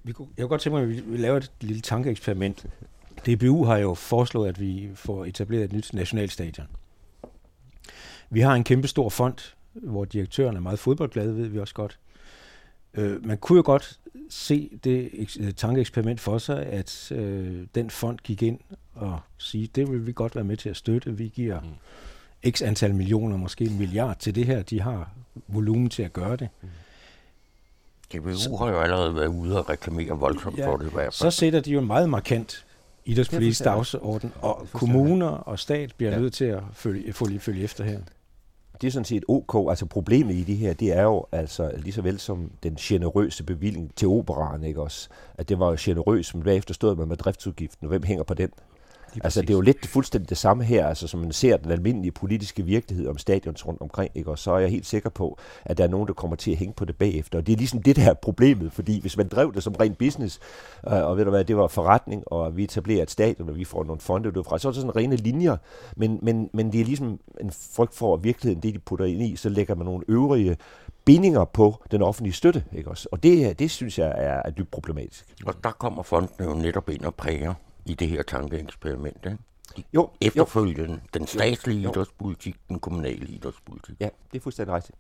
[0.06, 2.65] Jeg kunne godt tænke mig, at vi laver et lille tankeeksperiment.
[3.26, 6.67] DBU har jo foreslået, at vi får etableret et nyt nationalstadion.
[8.34, 12.00] Vi har en kæmpe stor fond, hvor direktøren er meget fodboldglade, ved vi også godt.
[12.93, 18.19] Øh, man kunne jo godt se det øh, tankeeksperiment for sig, at øh, den fond
[18.24, 18.60] gik ind
[18.93, 21.17] og sige, det vil vi godt være med til at støtte.
[21.17, 22.52] Vi giver mm.
[22.52, 24.62] x antal millioner, måske en milliard til det her.
[24.62, 25.12] De har
[25.48, 26.50] volumen til at gøre det.
[26.62, 26.69] Mm.
[28.13, 30.91] DBU har jo allerede været ude og reklamere voldsomt ja, for det.
[30.91, 32.65] Hvad så sætter de jo en meget markant
[33.06, 36.19] idrætspolitisk dagsorden, og kommuner og stat bliver ja.
[36.19, 38.00] nødt til at følge, følge, følge efter her
[38.84, 39.69] det er sådan set ok.
[39.69, 43.43] Altså problemet i det her, det er jo altså lige så vel som den generøse
[43.43, 45.10] bevilling til operaren, ikke også?
[45.38, 48.34] At det var jo generøs, men bagefter stod man med driftsudgiften, og hvem hænger på
[48.34, 48.50] den?
[49.23, 52.12] Altså, det er jo lidt fuldstændig det samme her, altså, som man ser den almindelige
[52.12, 54.32] politiske virkelighed om stadions rundt omkring, ikke?
[54.32, 56.58] og så er jeg helt sikker på, at der er nogen, der kommer til at
[56.58, 57.38] hænge på det bagefter.
[57.38, 60.39] Og det er ligesom det der problemet, fordi hvis man drev det som ren business,
[60.88, 63.63] øh, og ved du hvad, det var forretning, og vi etablerer et stadion, og vi
[63.63, 65.58] får nogle fonde derfra, så er det sådan rene linjer,
[65.95, 69.21] men, men, men det er ligesom en frygt for, at virkeligheden, det de putter ind
[69.21, 70.58] i, så lægger man nogle øvrige
[71.06, 73.08] bindinger på den offentlige støtte, ikke også?
[73.12, 75.26] Og det, det synes jeg er, er dybt problematisk.
[75.45, 77.54] Og der kommer fonden jo netop ind og præger
[77.86, 79.26] i det her tankeeksperiment.
[79.26, 79.38] Ikke?
[79.93, 81.19] Jo, efterfølgende jo.
[81.19, 81.91] den statslige jo.
[81.91, 83.96] idrætspolitik, den kommunale idrætspolitik.
[84.00, 84.98] Ja, det er fuldstændig rigtigt.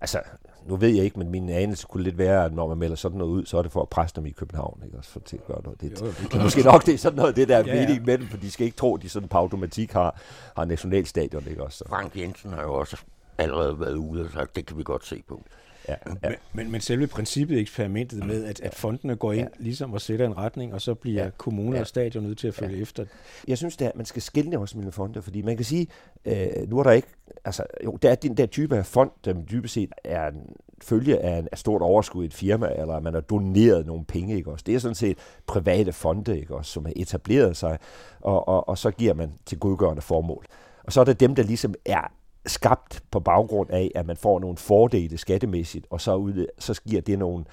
[0.00, 0.20] Altså,
[0.66, 3.18] nu ved jeg ikke, men min anelse kunne lidt være, at når man melder sådan
[3.18, 4.98] noget ud, så er det for at presse dem i København, ikke?
[4.98, 5.80] Også for til at gøre noget.
[5.80, 8.04] Det, jo, det, er måske nok det er sådan noget, det der er ja, mening
[8.04, 10.20] med dem, for de skal ikke tro, at de sådan på automatik har,
[10.56, 11.84] har nationalstadion, ikke også?
[11.88, 12.96] Frank Jensen har jo også
[13.38, 15.44] allerede været ude og sagt, det kan vi godt se på.
[15.88, 16.28] Ja, ja.
[16.28, 19.64] Men, men, men selve princippet, eksperimentet med, at, at fondene går ind ja.
[19.64, 21.30] ligesom og sætter en retning, og så bliver ja.
[21.36, 21.80] kommuner ja.
[21.80, 22.82] og stadion nødt til at følge ja.
[22.82, 23.04] efter.
[23.48, 25.86] Jeg synes, at man skal skille også mellem fonde, fordi man kan sige,
[26.24, 27.08] øh, nu er der ikke,
[27.44, 31.18] altså jo, der er den der type af fond, der dybest set er en følge
[31.18, 34.50] af en af stort overskud i et firma, eller man har doneret nogle penge, ikke
[34.50, 34.62] også?
[34.66, 37.78] Det er sådan set private fonde, ikke også, som har etableret sig,
[38.20, 40.46] og, og, og så giver man til godgørende formål.
[40.84, 42.12] Og så er det dem, der ligesom er
[42.46, 47.00] skabt på baggrund af, at man får nogle fordele skattemæssigt, og så, ud, så giver
[47.00, 47.44] det nogle,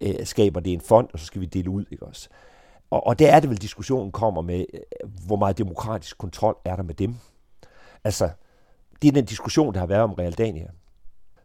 [0.00, 2.28] øh, skaber det en fond, og så skal vi dele ud, ikke også?
[2.90, 6.76] Og, og der er det vel, diskussionen kommer med, øh, hvor meget demokratisk kontrol er
[6.76, 7.14] der med dem.
[8.04, 8.30] Altså,
[9.02, 10.66] det er den diskussion, der har været om Realdania,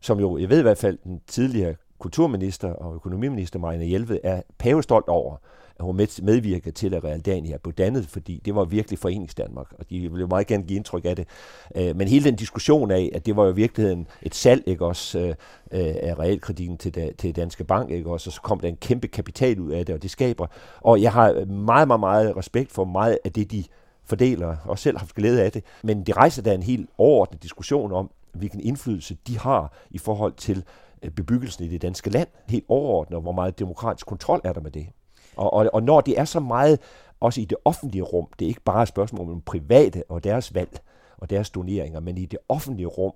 [0.02, 4.42] som jo, jeg ved i hvert fald, den tidligere kulturminister og økonomiminister Marianne Hjelved er
[4.58, 5.38] pavestolt over,
[5.82, 10.12] hun medvirkede til, at Realdania blev dannet, fordi det var virkelig Forenings Danmark, og de
[10.12, 11.28] ville meget gerne give indtryk af det.
[11.76, 14.86] Øh, men hele den diskussion af, at det var jo i virkeligheden et salg, ikke
[14.86, 18.68] også, øh, øh af realkreditten til, til Danske Bank, ikke også, og så kom der
[18.68, 20.48] en kæmpe kapital ud af det, og det skaber.
[20.82, 23.64] Og jeg har meget, meget, meget respekt for meget af det, de
[24.06, 25.64] fordeler, og selv har haft glæde af det.
[25.84, 30.34] Men det rejser da en helt overordnet diskussion om, hvilken indflydelse de har i forhold
[30.34, 30.64] til
[31.04, 34.62] øh, bebyggelsen i det danske land, helt overordnet, og hvor meget demokratisk kontrol er der
[34.62, 34.88] med det.
[35.42, 36.80] Og, og, og når det er så meget,
[37.20, 40.56] også i det offentlige rum, det er ikke bare et spørgsmål om private og deres
[40.56, 40.80] valg
[41.18, 43.14] og deres doneringer, men i det offentlige rum,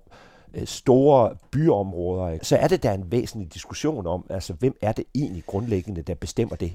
[0.54, 5.04] øh, store byområder, så er det der en væsentlig diskussion om, altså hvem er det
[5.14, 6.72] egentlig grundlæggende, der bestemmer det?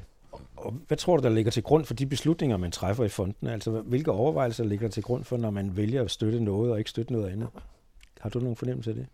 [0.57, 3.47] Og hvad tror du, der ligger til grund for de beslutninger, man træffer i fonden?
[3.47, 6.89] Altså, hvilke overvejelser ligger til grund for, når man vælger at støtte noget og ikke
[6.89, 7.47] støtte noget andet?
[8.19, 9.05] Har du nogen fornemmelse af det?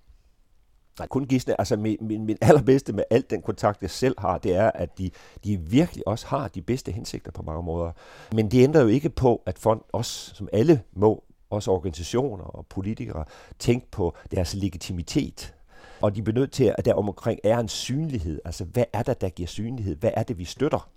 [1.00, 1.62] Nej, kun gisne.
[1.62, 4.98] Altså min, min, min allerbedste med alt den kontakt, jeg selv har, det er, at
[4.98, 5.12] de,
[5.44, 7.92] de virkelig også har de bedste hensigter på mange måder.
[8.32, 12.66] Men det ændrer jo ikke på, at fond også, som alle må, også organisationer og
[12.66, 13.26] politikere,
[13.60, 15.54] tænke på deres legitimitet.
[16.02, 18.40] Og de er nødt til, at der omkring er en synlighed.
[18.46, 19.96] Altså, hvad er der, der giver synlighed?
[19.96, 20.90] Hvad er det, vi støtter?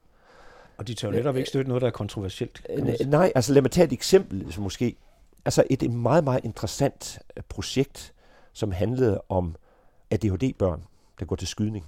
[0.78, 2.66] Og de tør netop ikke støtte noget, der er kontroversielt.
[3.06, 4.96] Nej, altså lad mig tage et eksempel, som måske...
[5.44, 8.12] Altså et, et meget, meget interessant øh, projekt,
[8.52, 9.56] som handlede om
[10.10, 10.84] ADHD-børn,
[11.20, 11.84] der går til skydning.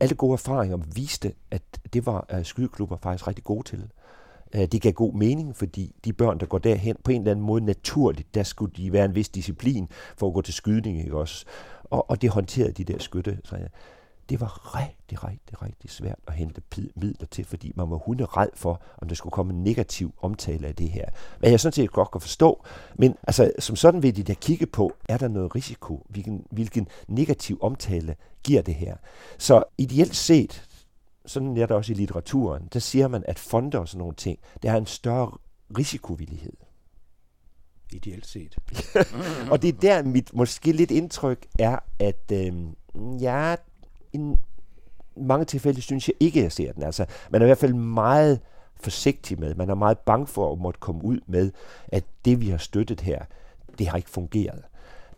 [0.00, 3.90] Alle gode erfaringer viste, at det var øh, skydeklubber faktisk rigtig gode til.
[4.54, 7.46] Øh, det gav god mening, fordi de børn, der går derhen, på en eller anden
[7.46, 11.16] måde naturligt, der skulle de være en vis disciplin for at gå til skydning, ikke
[11.16, 11.46] også?
[11.84, 13.40] Og, og det håndterede de der skytte.
[13.44, 13.66] Så, ja
[14.28, 16.62] det var rigtig, rigtig, rigtig svært at hente
[16.94, 20.74] midler til, fordi man var hunderedd for, om der skulle komme en negativ omtale af
[20.74, 21.04] det her.
[21.38, 24.66] Hvad jeg sådan set godt kan forstå, men altså, som sådan vil de da kigge
[24.66, 26.06] på, er der noget risiko?
[26.08, 28.96] Hvilken, hvilken negativ omtale giver det her?
[29.38, 30.68] Så ideelt set,
[31.26, 34.38] sådan er det også i litteraturen, der siger man, at fonder og sådan nogle ting,
[34.62, 35.30] der har en større
[35.78, 36.52] risikovillighed.
[37.92, 38.56] Ideelt set.
[39.52, 42.52] og det er der, mit måske lidt indtryk er, at øh,
[43.22, 43.54] ja,
[44.14, 44.20] i
[45.16, 46.82] mange tilfælde synes jeg ikke, at jeg ser den.
[46.82, 48.40] Altså, man er i hvert fald meget
[48.76, 51.52] forsigtig med, man er meget bange for at måtte komme ud med,
[51.88, 53.24] at det, vi har støttet her,
[53.78, 54.62] det har ikke fungeret.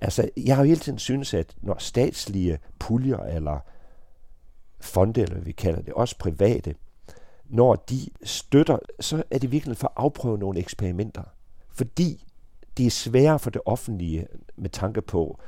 [0.00, 3.59] Altså, jeg har jo hele tiden synes, at når statslige puljer eller
[4.80, 6.74] fonde, eller hvad vi kalder det, også private,
[7.48, 11.22] når de støtter, så er det virkelig for at afprøve nogle eksperimenter.
[11.70, 12.24] Fordi
[12.76, 15.40] det er sværere for det offentlige med tanke på,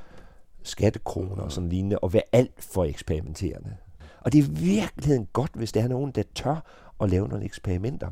[0.69, 3.77] skattekroner og sådan lignende, og være alt for eksperimenterende.
[4.21, 6.65] Og det er virkelig godt, hvis der er nogen, der tør
[7.01, 8.11] at lave nogle eksperimenter.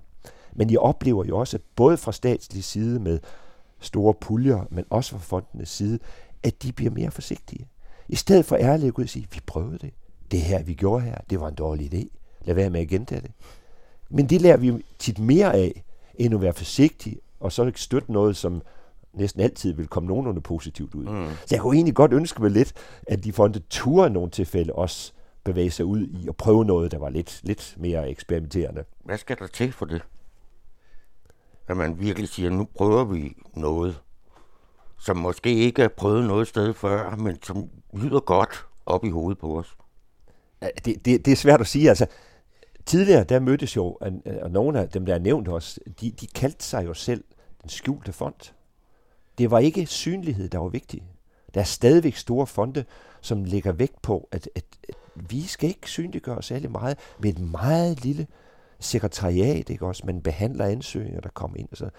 [0.52, 3.18] Men jeg oplever jo også, både fra statslig side med
[3.80, 5.98] store puljer, men også fra fondenes side,
[6.42, 7.68] at de bliver mere forsigtige.
[8.08, 9.90] I stedet for ærligt at gå og sige, vi prøvede det.
[10.30, 12.08] Det her, vi gjorde her, det var en dårlig idé.
[12.44, 13.30] Lad være med at gentage det.
[14.10, 18.12] Men det lærer vi tit mere af, end at være forsigtig, og så ikke støtte
[18.12, 18.62] noget, som
[19.16, 21.04] næsten altid vil komme nogenlunde positivt ud.
[21.04, 21.28] Mm.
[21.46, 22.72] Så jeg kunne egentlig godt ønske mig lidt,
[23.06, 25.12] at de fonde ture nogle tilfælde også
[25.44, 28.84] bevæge sig ud i at prøve noget, der var lidt, lidt mere eksperimenterende.
[29.04, 30.02] Hvad skal der til for det?
[31.68, 34.00] At man virkelig siger, nu prøver vi noget,
[34.98, 39.38] som måske ikke er prøvet noget sted før, men som lyder godt op i hovedet
[39.38, 39.76] på os.
[40.84, 41.88] Det, det, det er svært at sige.
[41.88, 42.06] Altså,
[42.86, 43.98] tidligere, der mødtes jo,
[44.42, 47.24] og nogle af dem, der er nævnt også, de, de kaldte sig jo selv
[47.62, 48.52] den skjulte fond.
[49.38, 51.02] Det var ikke synlighed, der var vigtig.
[51.54, 52.84] Der er stadigvæk store fonde,
[53.20, 57.38] som lægger vægt på, at, at, at vi skal ikke synliggøre særlig meget med et
[57.38, 58.26] meget lille
[58.80, 60.02] sekretariat, ikke også?
[60.06, 61.68] Man behandler ansøgninger, der kommer ind.
[61.72, 61.90] Så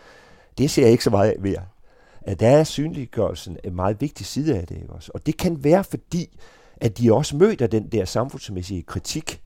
[0.58, 1.66] det ser jeg ikke så meget af mere.
[2.22, 5.12] At der er synliggørelsen en meget vigtig side af det, ikke også?
[5.14, 6.40] Og det kan være fordi,
[6.78, 9.42] at de også møder den der samfundsmæssige kritik,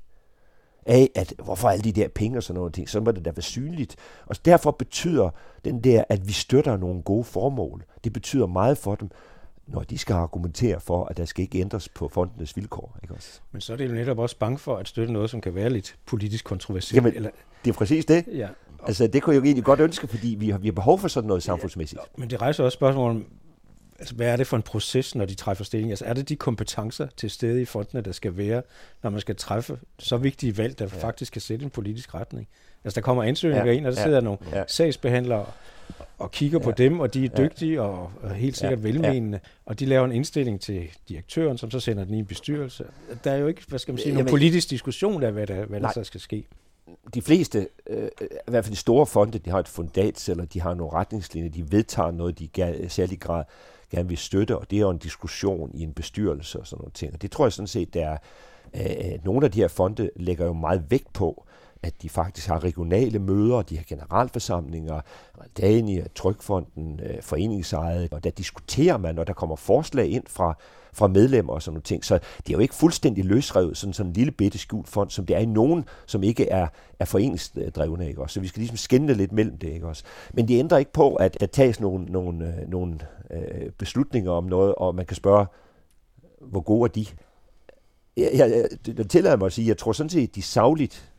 [0.86, 3.32] af, at hvorfor alle de der penge og sådan noget ting, så må det da
[3.32, 3.96] være synligt.
[4.26, 5.30] Og derfor betyder
[5.66, 9.10] den der, at vi støtter nogle gode formål, det betyder meget for dem,
[9.68, 12.98] når de skal argumentere for, at der skal ikke ændres på fondenes vilkår.
[13.04, 13.40] Ikke også?
[13.52, 15.70] Men så er det jo netop også bange for at støtte noget, som kan være
[15.70, 16.96] lidt politisk kontroversielt.
[16.96, 17.30] Jamen, eller...
[17.66, 18.26] det er præcis det.
[18.34, 18.48] Ja.
[18.84, 21.08] Altså, det kunne jeg jo egentlig godt ønske, fordi vi har, vi har behov for
[21.08, 22.02] sådan noget samfundsmæssigt.
[22.02, 23.26] Ja, men det rejser også spørgsmål om,
[24.02, 25.92] altså, hvad er det for en proces, når de træffer stilling?
[25.92, 28.62] Altså, er det de kompetencer til stede i fondene, der skal være,
[29.04, 31.04] når man skal træffe så vigtige valg, der ja.
[31.04, 32.48] faktisk kan sætte en politisk retning?
[32.84, 33.78] Altså, der kommer ansøgninger ja.
[33.78, 34.06] ind, og der ja.
[34.06, 34.64] sidder nogle ja.
[34.68, 35.46] sagsbehandlere
[36.18, 36.64] og kigger ja.
[36.64, 37.82] på dem, og de er dygtige ja.
[37.82, 38.84] og helt sikkert ja.
[38.84, 39.50] velmenende, ja.
[39.66, 42.86] og de laver en indstilling til direktøren, som så sender den i en bestyrelse.
[43.24, 45.82] Der er jo ikke, hvad skal man sige, nogen politisk diskussion af, hvad der, hvad
[45.82, 46.46] der så skal ske
[47.14, 50.62] de fleste, øh, i hvert fald de store fonde, de har et fundat, eller de
[50.62, 52.50] har nogle retningslinjer, de vedtager noget, de
[52.84, 53.44] i særlig grad
[53.92, 56.92] gerne vil støtte, og det er jo en diskussion i en bestyrelse og sådan nogle
[56.92, 57.14] ting.
[57.14, 58.18] Og det tror jeg sådan set, der er,
[58.74, 61.46] øh, nogle af de her fonde lægger jo meget vægt på,
[61.84, 65.02] at de faktisk har regionale møder, de har generalforsamlinger,
[65.58, 70.58] Dania, Trykfonden, øh, foreningsejet, og der diskuterer man, og der kommer forslag ind fra,
[70.94, 72.06] fra medlemmer og sådan nogle ting.
[72.06, 75.26] Så det er jo ikke fuldstændig løsrevet, sådan, sådan en lille bitte skjult fond, som
[75.26, 76.68] det er i nogen, som ikke er,
[77.00, 78.08] er foreningsdrevne.
[78.08, 78.34] Ikke også?
[78.34, 79.70] Så vi skal ligesom skænde lidt mellem det.
[79.70, 80.04] Ikke også?
[80.34, 83.00] Men det ændrer ikke på, at der tages nogle, nogle, øh, nogle
[83.34, 85.46] øh, beslutninger om noget, og man kan spørge,
[86.42, 87.06] hvor gode er de?
[88.18, 88.68] Jeg, jeg,
[88.98, 91.12] jeg tillader mig at sige, jeg tror sådan set, at de savligt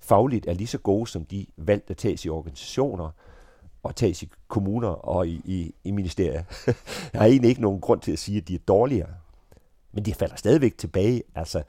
[0.00, 3.10] fagligt er lige så gode som de valgt at tages i organisationer
[3.82, 6.42] og tages i kommuner og i, i, i ministerier.
[7.12, 9.10] jeg har egentlig ikke nogen grund til at sige, at de er dårligere.
[9.92, 11.22] Men de falder stadigvæk tilbage.
[11.34, 11.62] Altså,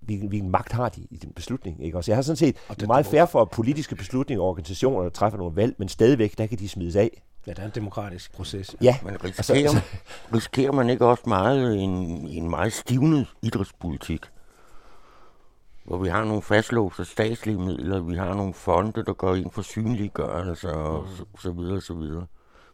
[0.00, 1.84] hvilken, hvilken magt har de i den beslutning?
[1.84, 1.96] Ikke?
[1.96, 5.10] Også jeg har sådan set og det meget fair for politiske beslutninger og organisationer, der
[5.10, 7.22] træffer nogle valg, men stadigvæk, der kan de smides af.
[7.46, 8.76] Ja, det er en demokratisk proces.
[8.82, 8.96] Ja.
[9.02, 9.80] Men risikerer, altså, altså,
[10.34, 11.90] risikerer man ikke også meget en,
[12.28, 14.20] en meget stivnet idrætspolitik?
[15.84, 19.62] hvor vi har nogle fastlåste statslige midler, vi har nogle fonde, der går ind for
[19.62, 21.16] synliggørelse og mm.
[21.16, 22.26] så, så videre, så videre.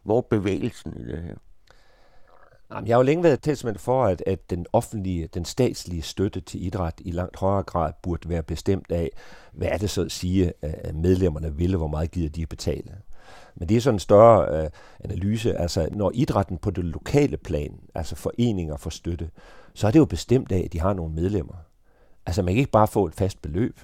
[0.03, 1.35] Hvor er bevægelsen i det her?
[2.71, 6.41] Jamen, jeg har jo længe været tilsmand for, at, at den offentlige, den statslige støtte
[6.41, 9.09] til idræt i langt højere grad burde være bestemt af,
[9.51, 12.91] hvad er det så at sige, at medlemmerne vil, og hvor meget gider de betale.
[13.55, 15.57] Men det er sådan en større øh, analyse.
[15.57, 19.29] Altså, når idrætten på det lokale plan, altså foreninger for støtte,
[19.73, 21.55] så er det jo bestemt af, at de har nogle medlemmer.
[22.25, 23.79] Altså man kan ikke bare få et fast beløb.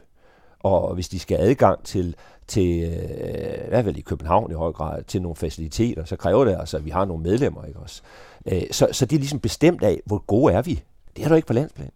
[0.60, 2.16] Og hvis de skal have adgang til,
[2.48, 6.46] til øh, i hvert fald i København i høj grad, til nogle faciliteter, så kræver
[6.46, 7.66] det altså, at vi har nogle medlemmer.
[7.66, 8.02] Ikke også?
[8.46, 10.84] Øh, så, så det er ligesom bestemt af, hvor gode er vi.
[11.16, 11.92] Det er du ikke på landsplan.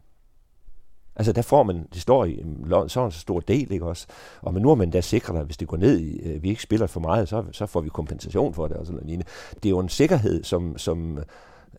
[1.15, 4.08] Altså der får man, det står i mm, så en stor del, ikke også?
[4.41, 6.50] Og men nu er man da sikret, at hvis det går ned, i, øh, vi
[6.50, 9.28] ikke spiller for meget, så, så får vi kompensation for det og sådan noget.
[9.54, 11.24] Det er jo en sikkerhed, som, som øh,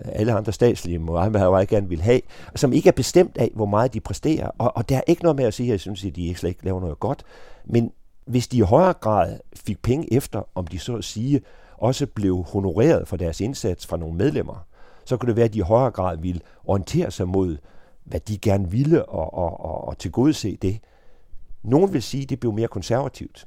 [0.05, 2.21] alle andre statslige må meget gerne vil have,
[2.55, 4.51] som ikke er bestemt af, hvor meget de præsterer.
[4.59, 6.40] Og, og der er ikke noget med at sige, at jeg synes, at de ikke
[6.40, 7.23] slet ikke laver noget godt.
[7.64, 7.92] Men
[8.27, 11.40] hvis de i højere grad fik penge efter, om de så at sige
[11.79, 14.66] også blev honoreret for deres indsats fra nogle medlemmer,
[15.05, 17.57] så kunne det være, at de i højere grad ville orientere sig mod,
[18.05, 20.81] hvad de gerne ville, og, og, og, og tilgodese det.
[21.62, 23.47] Nogen vil sige, at det blev mere konservativt.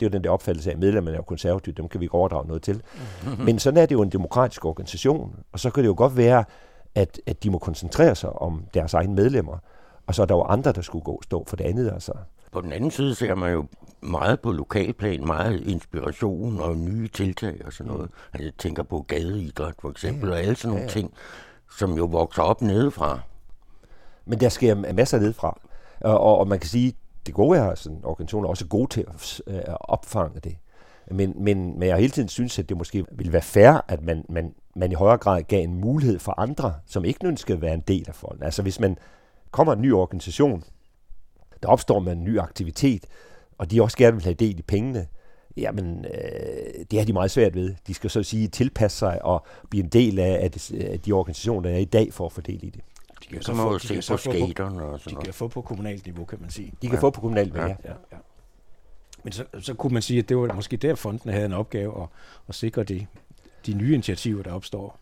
[0.00, 2.14] Det er jo den der opfattelse af, at medlemmerne er konservative, dem kan vi ikke
[2.14, 2.82] overdrage noget til.
[3.24, 3.44] Mm-hmm.
[3.44, 6.44] Men sådan er det jo en demokratisk organisation, og så kan det jo godt være,
[6.94, 9.58] at, at de må koncentrere sig om deres egne medlemmer,
[10.06, 11.92] og så er der jo andre, der skulle gå stå for det andet.
[11.92, 12.12] Altså.
[12.52, 13.66] På den anden side ser man jo
[14.00, 18.10] meget på lokalplan, meget inspiration og nye tiltag og sådan noget.
[18.10, 18.16] Mm.
[18.32, 20.92] Altså, jeg tænker på gadeidræt for eksempel, ja, og alle sådan nogle ja, ja.
[20.92, 21.12] ting,
[21.78, 23.20] som jo vokser op nedefra.
[24.26, 25.60] Men der sker masser nedefra.
[26.00, 26.94] Og, og, og man kan sige,
[27.26, 29.04] det gode er, at sådan, organisationer er også gode til
[29.46, 30.56] øh, at opfange det.
[31.10, 34.02] Men, men, men jeg har hele tiden synes, at det måske ville være fair, at
[34.02, 37.62] man, man, man i højere grad gav en mulighed for andre, som ikke ønskede at
[37.62, 38.42] være en del af fonden.
[38.42, 38.98] Altså hvis man
[39.50, 40.64] kommer en ny organisation,
[41.62, 43.06] der opstår med en ny aktivitet,
[43.58, 45.06] og de også gerne vil have del i pengene,
[45.56, 47.74] jamen øh, det er de meget svært ved.
[47.86, 51.68] De skal så at sige tilpasse sig og blive en del af, af de organisationer,
[51.68, 52.80] der er i dag for at få del i det.
[53.30, 56.24] De kan så, få, se på skaterne og sådan De kan få på kommunalt niveau,
[56.24, 56.72] kan man sige.
[56.82, 57.02] De kan ja.
[57.02, 57.76] få på kommunalt niveau, ja.
[57.84, 57.94] ja.
[58.12, 58.16] ja.
[59.24, 62.02] Men så, så kunne man sige, at det var måske der, fonden havde en opgave
[62.02, 62.08] at,
[62.48, 63.06] at sikre de,
[63.66, 64.98] de nye initiativer, der opstår.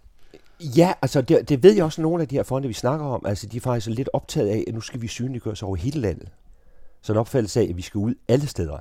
[0.60, 3.26] Ja, altså det, det ved jeg også, nogle af de her fonde, vi snakker om,
[3.26, 6.00] altså de er faktisk lidt optaget af, at nu skal vi synliggøre os over hele
[6.00, 6.28] landet.
[7.02, 8.78] Så en opfattelse af, at vi skal ud alle steder.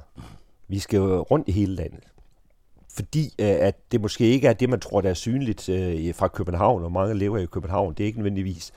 [0.67, 2.03] Vi skal jo rundt i hele landet.
[2.93, 6.27] Fordi øh, at det måske ikke er det, man tror, der er synligt øh, fra
[6.27, 7.93] København, og mange lever i København.
[7.93, 8.73] Det er ikke nødvendigvis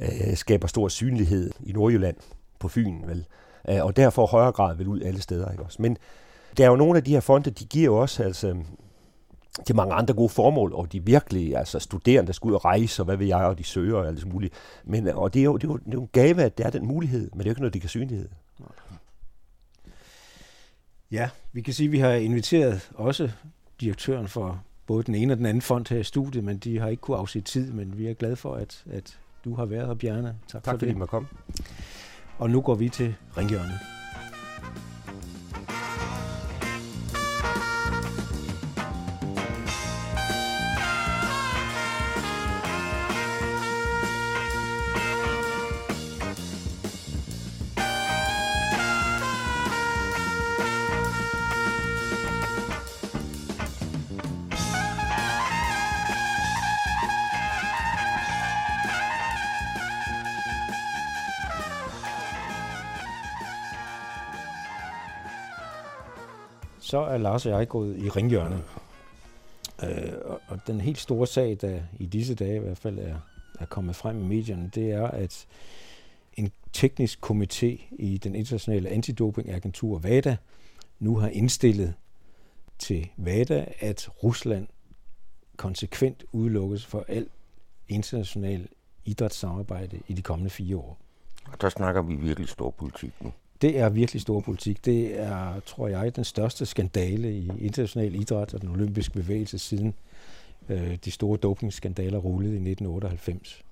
[0.00, 2.16] øh, skaber stor synlighed i Nordjylland
[2.58, 3.26] på Fyn, vel?
[3.68, 5.82] Øh, og derfor højere grad vil ud alle steder, ikke også?
[5.82, 5.96] Men
[6.56, 8.56] der er jo nogle af de her fonde, de giver jo også altså,
[9.66, 13.02] til mange andre gode formål, og de virkelig, altså studerende, der skal ud og rejse,
[13.02, 14.54] og hvad ved jeg, og de søger og alt muligt.
[14.84, 16.66] Men, og det er, jo, det, er jo, det er jo en gave, at det
[16.66, 18.28] er den mulighed, men det er jo ikke noget, de kan synlighed.
[21.10, 23.30] Ja, vi kan sige, at vi har inviteret også
[23.80, 26.88] direktøren for både den ene og den anden fond her i studiet, men de har
[26.88, 29.94] ikke kunne afsætte tid, men vi er glade for, at, at du har været her,
[29.94, 30.36] Bjarne.
[30.48, 31.28] Tak, tak for fordi du måtte komme.
[32.38, 33.78] Og nu går vi til ringhjørnet.
[66.90, 68.62] Så er Lars og jeg gået i ringhjørnet.
[69.82, 73.16] Øh, og, og den helt store sag, der i disse dage i hvert fald er,
[73.60, 75.46] er kommet frem i medierne, det er, at
[76.34, 80.36] en teknisk komité i den internationale antidopingagentur VADA
[80.98, 81.94] nu har indstillet
[82.78, 84.66] til VADA, at Rusland
[85.56, 87.30] konsekvent udelukkes for alt
[87.88, 88.68] international
[89.04, 90.98] idrætssamarbejde i de kommende fire år.
[91.52, 93.32] Og der snakker vi virkelig stor politik nu.
[93.62, 94.84] Det er virkelig stor politik.
[94.84, 99.94] Det er, tror jeg, den største skandale i international idræt og den olympiske bevægelse siden
[100.68, 103.62] øh, de store dopingskandaler rullede i 1998.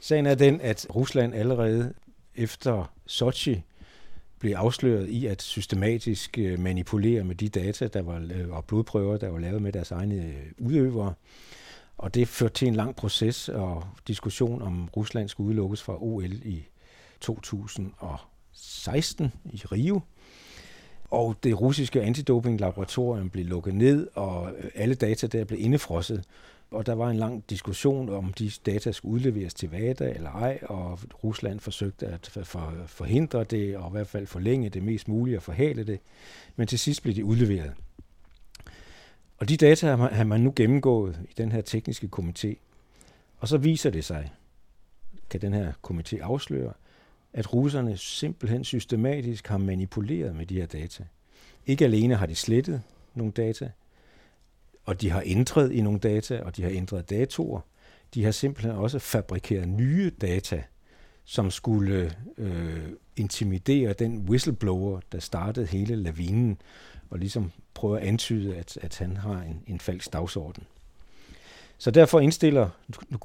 [0.00, 1.94] Sagen er den, at Rusland allerede
[2.36, 3.62] efter Sochi
[4.38, 9.16] blev afsløret i at systematisk øh, manipulere med de data der var, øh, og blodprøver,
[9.16, 11.14] der var lavet med deres egne øh, udøvere.
[11.98, 16.32] Og det førte til en lang proces og diskussion om Rusland skulle udelukkes fra OL
[16.32, 16.64] i
[17.20, 18.18] 2000 og
[18.54, 20.00] 16 i Rio.
[21.10, 26.24] Og det russiske antidopinglaboratorium blev lukket ned, og øh, alle data der blev indefrosset.
[26.70, 30.58] Og der var en lang diskussion om de data skulle udleveres til VADA eller ej,
[30.62, 32.30] og Rusland forsøgte at
[32.86, 36.00] forhindre det, og i hvert fald forlænge det mest muligt og forhale det.
[36.56, 37.72] Men til sidst blev de udleveret.
[39.38, 42.54] Og de data har man nu gennemgået i den her tekniske komité.
[43.38, 44.32] Og så viser det sig,
[45.30, 46.72] kan den her komité afsløre,
[47.34, 51.04] at russerne simpelthen systematisk har manipuleret med de her data.
[51.66, 52.82] Ikke alene har de slettet
[53.14, 53.70] nogle data,
[54.84, 57.60] og de har ændret i nogle data, og de har ændret datoer.
[58.14, 60.62] De har simpelthen også fabrikeret nye data,
[61.24, 66.58] som skulle øh, intimidere den whistleblower, der startede hele lavinen,
[67.10, 70.64] og ligesom prøve at antyde, at, at han har en, en falsk dagsorden.
[71.78, 72.70] Så derfor indstiller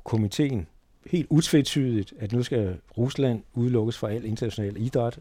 [0.04, 0.68] komiteen
[1.06, 5.20] helt utvetydigt, at nu skal Rusland udelukkes fra al international idræt,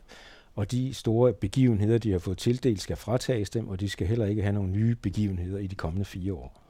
[0.54, 4.26] og de store begivenheder, de har fået tildelt, skal fratages dem, og de skal heller
[4.26, 6.62] ikke have nogle nye begivenheder i de kommende fire år.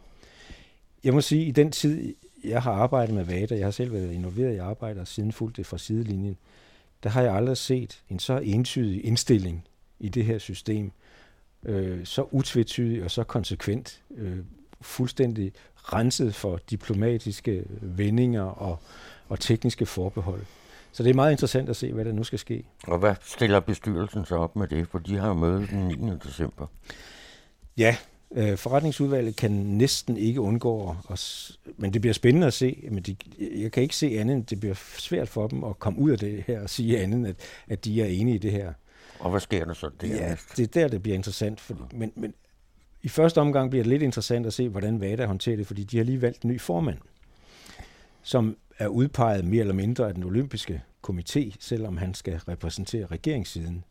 [1.04, 3.92] Jeg må sige, at i den tid, jeg har arbejdet med VADA, jeg har selv
[3.92, 6.36] været involveret i arbejdet og siden fulgt det fra sidelinjen,
[7.02, 9.64] der har jeg aldrig set en så entydig indstilling
[10.00, 10.92] i det her system,
[11.64, 14.38] øh, så utvetydig og så konsekvent, øh,
[14.80, 18.78] fuldstændig renset for diplomatiske vendinger og,
[19.28, 20.42] og tekniske forbehold.
[20.92, 22.64] Så det er meget interessant at se, hvad der nu skal ske.
[22.86, 24.88] Og hvad stiller bestyrelsen så op med det?
[24.88, 26.12] For de har møde den 9.
[26.24, 26.66] december.
[27.76, 27.96] Ja,
[28.34, 32.88] øh, forretningsudvalget kan næsten ikke undgå os, men det bliver spændende at se.
[32.90, 35.98] Men de, jeg kan ikke se andet end, det bliver svært for dem at komme
[35.98, 37.36] ud af det her og sige andet end, at,
[37.68, 38.72] at de er enige i det her.
[39.18, 40.08] Og hvad sker der så der?
[40.08, 41.60] Ja, det er der, det bliver interessant.
[41.60, 42.34] For, men, men
[43.02, 45.96] i første omgang bliver det lidt interessant at se, hvordan VADA håndterer det, fordi de
[45.96, 46.98] har lige valgt en ny formand,
[48.22, 53.84] som er udpeget mere eller mindre af den olympiske komité, selvom han skal repræsentere regeringssiden.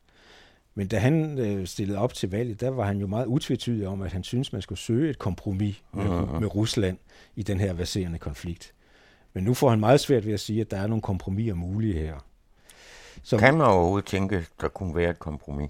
[0.76, 4.02] Men da han øh, stillede op til valget, der var han jo meget utvetydig om,
[4.02, 6.40] at han synes, man skulle søge et kompromis med, uh-huh.
[6.40, 6.98] med Rusland
[7.36, 8.74] i den her baserende konflikt.
[9.34, 11.94] Men nu får han meget svært ved at sige, at der er nogle kompromiser mulige
[11.94, 12.16] her.
[13.24, 15.70] Så, kan man overhovedet tænke, der kunne være et kompromis?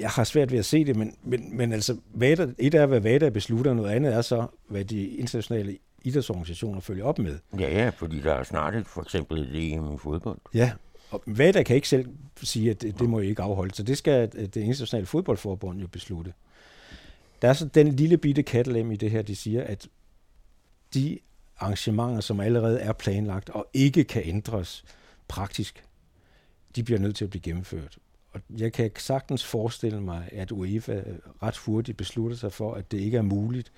[0.00, 3.00] Jeg har svært ved at se det, men, men, men altså, VADA, et er, hvad
[3.00, 7.38] VADA beslutter, noget andet er så, hvad de internationale idrætsorganisationer følger op med.
[7.58, 10.38] Ja, ja, fordi der er snart et, for eksempel et EM i fodbold.
[10.54, 10.72] Ja,
[11.10, 12.08] og VADA kan ikke selv
[12.42, 15.86] sige, at det, det må I ikke afholde, så det skal det internationale fodboldforbund jo
[15.86, 16.32] beslutte.
[17.42, 19.88] Der er så den lille bitte kattelem i det her, de siger, at
[20.94, 21.18] de
[21.58, 24.84] arrangementer, som allerede er planlagt og ikke kan ændres
[25.28, 25.84] praktisk,
[26.76, 27.98] de bliver nødt til at blive gennemført.
[28.32, 31.02] Og jeg kan sagtens forestille mig, at UEFA
[31.42, 33.72] ret hurtigt beslutter sig for, at det ikke er muligt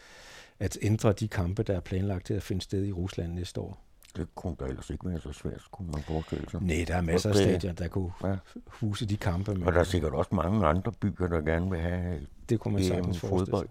[0.61, 3.85] at ændre de kampe, der er planlagt til at finde sted i Rusland næste år.
[4.17, 6.63] Det kunne da ellers ikke være så svært, kunne man forestille sig.
[6.63, 8.37] Nej, der er masser af stadion, der kunne ja.
[8.67, 9.55] huse de kampe.
[9.55, 12.75] Men og der er sikkert også mange andre byer, der gerne vil have det kunne
[12.75, 13.69] man sagtens fodbold.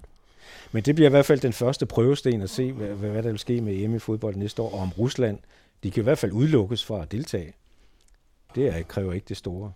[0.72, 3.40] Men det bliver i hvert fald den første prøvesten at se, hvad, hvad der vil
[3.40, 5.40] ske med EM i fodbold næste år, og om Rusland,
[5.84, 7.54] de kan i hvert fald udelukkes fra at deltage.
[8.56, 9.72] Det er, kræver ikke det store.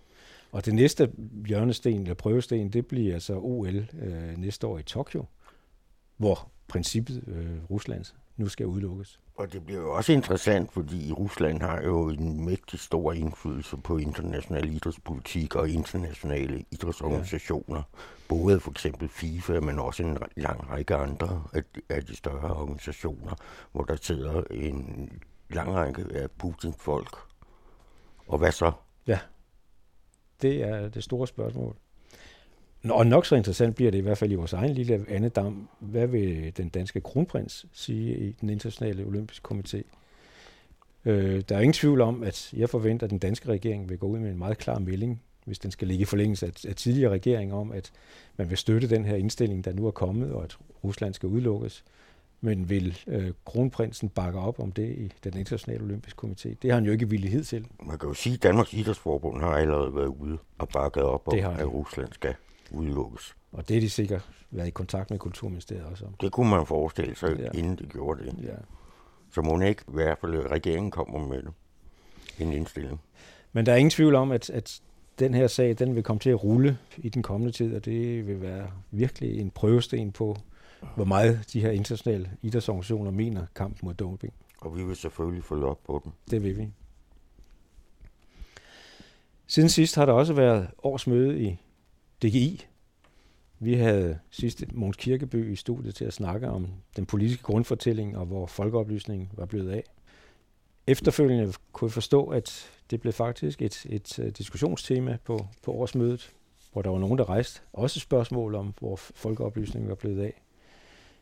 [0.56, 1.12] Og det næste
[1.46, 5.24] hjørnesten, eller prøvesten, det bliver altså OL øh, næste år i Tokyo,
[6.16, 9.20] hvor princippet øh, Ruslands nu skal udelukkes.
[9.34, 13.98] Og det bliver jo også interessant, fordi Rusland har jo en mægtig stor indflydelse på
[13.98, 17.76] international idrætspolitik og internationale idrætsorganisationer.
[17.76, 17.98] Ja.
[18.28, 21.42] Både for eksempel FIFA, men også en lang række andre
[21.88, 23.34] af de større organisationer,
[23.72, 25.10] hvor der sidder en
[25.50, 27.16] lang række af Putins folk.
[28.28, 28.72] Og hvad så?
[29.06, 29.18] Ja,
[30.42, 31.76] det er det store spørgsmål.
[32.88, 35.68] Og nok så interessant bliver det i hvert fald i vores egen lille andedam.
[35.78, 39.82] Hvad vil den danske kronprins sige i den internationale olympiske komité?
[41.04, 44.06] Øh, der er ingen tvivl om, at jeg forventer, at den danske regering vil gå
[44.06, 47.12] ud med en meget klar melding, hvis den skal ligge i forlængelse af, af tidligere
[47.12, 47.92] regeringer om, at
[48.36, 51.84] man vil støtte den her indstilling, der nu er kommet, og at Rusland skal udelukkes.
[52.40, 56.54] Men vil øh, kronprinsen bakke op om det i den internationale olympiske komité?
[56.62, 57.66] Det har han jo ikke villighed til.
[57.82, 61.38] Man kan jo sige, at Danmarks Idrætsforbund har allerede været ude og bakket op om,
[61.38, 62.34] at Rusland skal
[62.70, 63.36] udelukkes.
[63.52, 66.14] Og det er de sikkert været i kontakt med Kulturministeriet også om.
[66.20, 67.58] Det kunne man forestille sig, ja.
[67.58, 68.34] inden de gjorde det.
[68.42, 68.54] Ja.
[69.30, 71.52] Så må ikke i hvert fald regeringen kommer med det.
[72.38, 73.00] En indstilling.
[73.52, 74.80] Men der er ingen tvivl om, at, at
[75.18, 78.26] den her sag, den vil komme til at rulle i den kommende tid, og det
[78.26, 80.36] vil være virkelig en prøvesten på,
[80.94, 84.32] hvor meget de her internationale idrætsorganisationer mener kamp mod doping.
[84.60, 86.12] Og vi vil selvfølgelig følge op på den.
[86.30, 86.68] Det vil vi.
[89.46, 91.58] Siden sidst har der også været årsmøde i
[92.22, 92.66] DGI.
[93.58, 98.26] Vi havde sidst Måns Kirkeby i studiet til at snakke om den politiske grundfortælling og
[98.26, 99.84] hvor folkeoplysningen var blevet af.
[100.86, 106.32] Efterfølgende kunne jeg forstå, at det blev faktisk et, et uh, diskussionstema på, på årsmødet,
[106.72, 110.42] hvor der var nogen, der rejste også spørgsmål om, hvor folkeoplysningen var blevet af.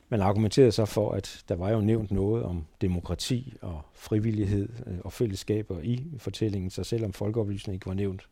[0.08, 4.98] Man argumenterede så for, at der var jo nævnt noget om demokrati og frivillighed øh,
[5.04, 8.28] og fællesskaber i fortællingen, så selvom folkeoplysning ikke var nævnt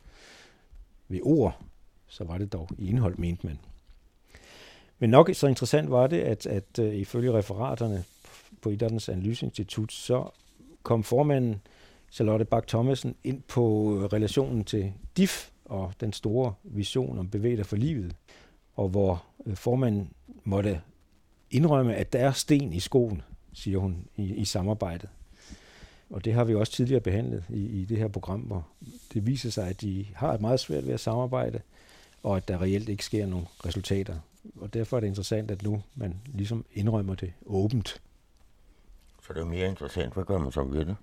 [1.09, 1.63] ved ord,
[2.07, 3.59] så var det dog i indhold, mente man.
[4.99, 8.05] Men nok så interessant var det, at, at uh, ifølge referaterne
[8.61, 10.31] på Idrættens Analyseinstitut, så
[10.83, 11.61] kom formanden
[12.11, 17.65] Charlotte Bak Thomasen ind på øh, relationen til DIF og den store vision om bevæger
[17.65, 18.17] for livet,
[18.75, 20.11] og hvor formanden
[20.45, 20.81] måtte
[21.53, 23.23] indrømme, at der er sten i skoen,
[23.53, 25.09] siger hun, i, i samarbejdet.
[26.11, 28.67] Og det har vi også tidligere behandlet i, i det her program, hvor
[29.13, 31.61] det viser sig, at de har et meget svært ved at samarbejde,
[32.23, 34.19] og at der reelt ikke sker nogen resultater.
[34.61, 38.01] Og derfor er det interessant, at nu man ligesom indrømmer det åbent.
[39.27, 40.97] Så det er mere interessant, hvad gør man så ved det?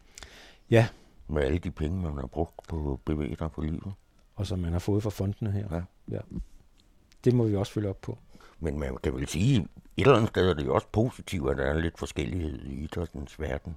[0.69, 0.87] Ja.
[1.27, 3.93] Med alle de penge, man har brugt på bevægelser på livet.
[4.35, 5.67] Og som man har fået fra fondene her.
[5.71, 5.81] Ja.
[6.15, 6.19] ja.
[7.23, 8.17] Det må vi også følge op på.
[8.59, 11.57] Men man kan vel sige, et eller andet sted er det jo også positivt, at
[11.57, 13.75] der er lidt forskellighed i idrættens verden.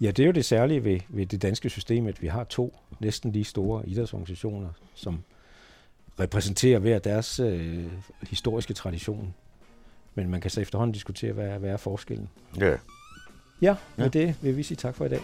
[0.00, 2.78] Ja, det er jo det særlige ved, ved det danske system, at vi har to
[3.00, 5.22] næsten lige store idrætsorganisationer, som
[6.20, 7.84] repræsenterer hver deres øh,
[8.22, 9.34] historiske tradition.
[10.14, 12.28] Men man kan så efterhånden diskutere, hvad, hvad er forskellen.
[12.60, 12.76] Ja.
[13.62, 14.20] Ja, med ja.
[14.20, 15.20] det vil vi sige tak for i dag.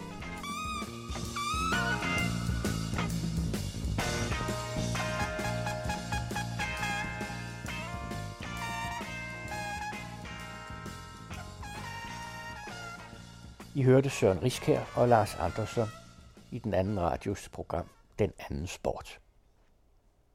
[13.74, 15.88] I hørte Søren Riskær og Lars Andersson
[16.50, 17.86] i den anden radios program
[18.18, 19.21] Den anden sport.